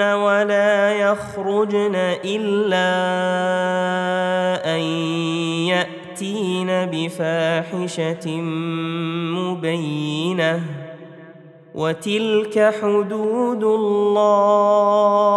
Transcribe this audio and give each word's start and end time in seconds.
ولا 0.00 0.92
يخرجن 0.92 1.94
إلا 2.24 2.88
أن 4.74 4.80
يأتين 5.68 6.68
بفاحشة 6.92 8.40
مبينة. 9.36 10.60
وتلك 11.74 12.74
حدود 12.82 13.64
الله. 13.64 15.36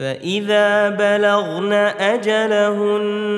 فإذا 0.00 0.88
بلغن 0.88 1.72
أجلهن 2.00 3.30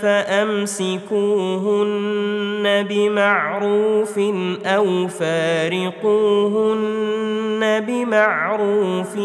فأمسكوهن 0.00 1.12
بمعروف 2.88 4.18
أو 4.66 5.08
فارقوهن 5.08 6.14
بمعروف 7.80 9.16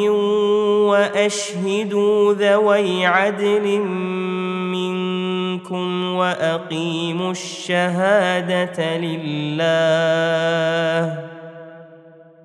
وأشهدوا 0.91 2.33
ذوي 2.33 3.05
عدل 3.05 3.79
منكم 4.71 6.13
وأقيموا 6.15 7.31
الشهادة 7.31 8.97
لله 8.97 9.79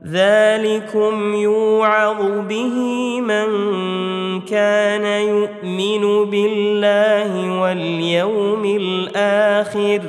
ذلكم 0.07 1.35
يوعظ 1.35 2.23
به 2.49 2.77
من 3.21 3.47
كان 4.41 5.05
يؤمن 5.29 6.31
بالله 6.31 7.61
واليوم 7.61 8.65
الآخر 8.65 10.01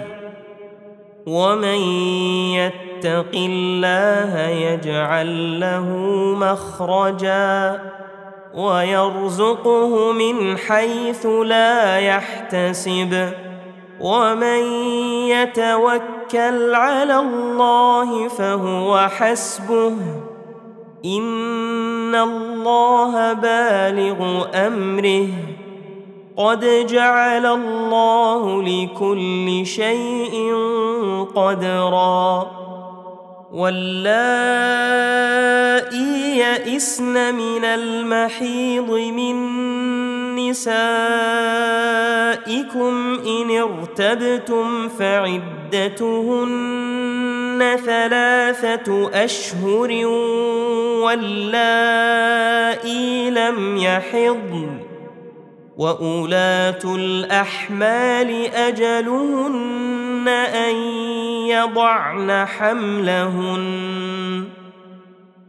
ومن 1.26 1.80
يتق 2.54 3.32
الله 3.36 4.40
يجعل 4.50 5.60
له 5.60 5.90
مخرجا 6.40 7.82
ويرزقه 8.56 10.12
من 10.12 10.58
حيث 10.58 11.26
لا 11.26 12.00
يحتسب 12.00 13.30
ومن 14.00 14.64
يتوكل 15.28 16.76
على 16.76 17.20
الله 17.20 18.28
فهو 18.28 19.08
حسبه. 19.08 19.96
إن 21.06 22.16
الله 22.16 23.34
بالغ 23.34 24.46
أمره. 24.68 25.28
قد 26.38 26.86
جعل 26.90 27.46
الله 27.46 28.62
لكل 28.64 29.66
شيء 29.66 30.56
قدرا. 31.36 32.52
واللائي 33.54 35.06
يئسن 36.38 37.36
من 37.36 37.66
المحيض 37.66 38.92
من 38.92 39.36
نسائكم 42.66 43.20
ان 43.26 43.50
ارتبتم 43.52 44.90
فعدتهن 44.90 46.16
ثلاثة 47.86 49.10
اشهر 49.24 50.06
واللائي 51.06 52.50
لم 53.30 53.78
يحضن 53.78 54.80
واولات 55.78 56.86
الاحمال 56.86 58.54
اجلهن 58.54 60.28
ان 60.28 60.76
يضعن 61.48 62.46
حملهن 62.46 64.25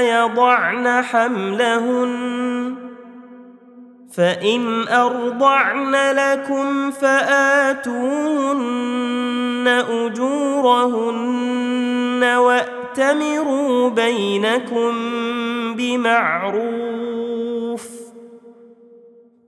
يضعن 0.00 1.02
حملهن. 1.02 2.74
فإن 4.12 4.88
أرضعن 4.88 5.94
لكم 5.94 6.90
فآتوهن 6.90 9.84
أجورهن 9.90 12.24
وأتمروا 12.24 13.88
بينكم 13.88 14.92
بمعروف. 15.76 17.88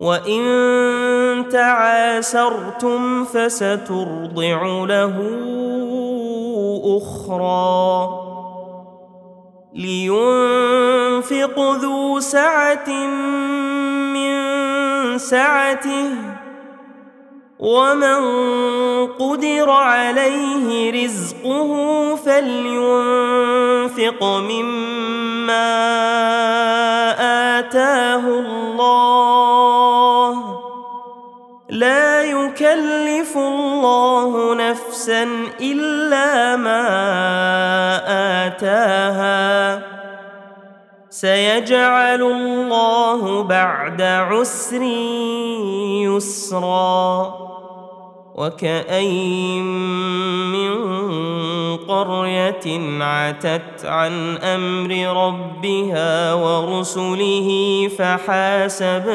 وإن 0.00 0.44
تعاسرتم 1.52 3.24
فسترضع 3.24 4.84
له 4.84 5.16
أخرى. 6.96 8.33
لينفق 9.74 11.58
ذو 11.58 12.20
سعة 12.20 12.90
من 14.14 14.34
سعته 15.18 16.10
ومن 17.58 18.16
قدر 19.06 19.70
عليه 19.70 21.04
رزقه 21.04 21.70
فلينفق 22.16 24.24
مما 24.24 25.74
آتاه 27.58 28.28
الله. 28.28 29.73
لا 31.74 32.22
يكلف 32.22 33.36
الله 33.36 34.54
نفسا 34.54 35.28
إلا 35.60 36.56
ما 36.56 36.86
آتاها. 38.46 39.82
سيجعل 41.10 42.22
الله 42.22 43.42
بعد 43.42 44.02
عسر 44.02 44.82
يسرا. 46.02 47.34
وكأين 48.34 49.64
من 50.52 50.74
قرية 51.76 53.02
عتت 53.04 53.84
عن 53.84 54.36
أمر 54.36 54.90
ربها 55.26 56.34
ورسله 56.34 57.50
فحاسبناها. 57.98 59.14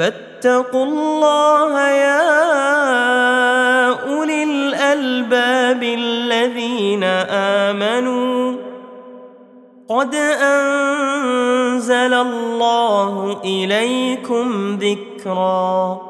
فاتقوا 0.00 0.84
الله 0.84 1.88
يا 1.88 2.20
أولي 4.08 4.42
الألباب 4.42 5.82
الذين 5.82 7.04
آمنوا. 7.30 8.56
قد 9.88 10.14
أنزل 10.14 12.14
الله 12.14 13.40
إليكم 13.44 14.76
ذكرا. 14.76 16.09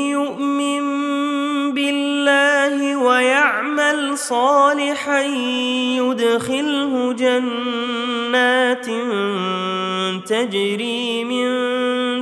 صالحا 4.15 5.21
يدخله 6.01 7.13
جنات 7.13 8.85
تجري 10.25 11.23
من 11.23 11.47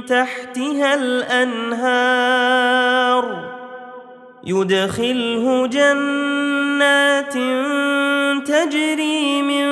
تحتها 0.05 0.95
الأنهار. 0.95 2.39
يدخله 4.43 5.67
جنات 5.67 7.33
تجري 8.47 9.41
من 9.41 9.69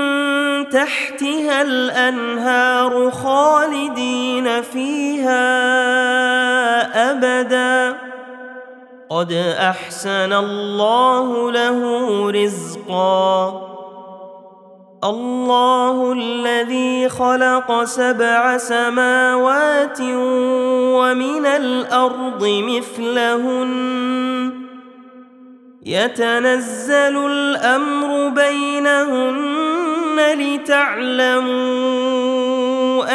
تحتها 0.70 1.62
الأنهار 1.62 3.12
خالدين 3.12 4.62
فيها 4.62 5.42
أبدا. 7.12 7.98
قد 9.10 9.32
أحسن 9.60 10.34
الله 10.34 11.52
له 11.52 11.80
رزقا. 12.32 13.62
الله 15.04 16.12
الذي 16.12 17.10
خلق 17.10 17.84
سبع 17.84 18.58
سماوات 18.58 20.02
ومن 20.02 21.46
الأرض 21.46 22.44
مثلهن. 22.48 23.72
يتنزل 25.86 27.18
الأمر 27.32 28.30
بينهن 28.30 30.18
لتعلموا 30.18 31.44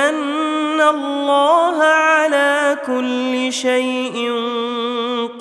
أن 0.09 0.81
الله 0.81 1.83
على 1.83 2.77
كل 2.87 3.53
شيء 3.53 4.33